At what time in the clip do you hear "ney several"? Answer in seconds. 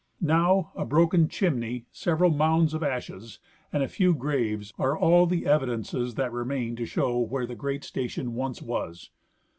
1.59-2.31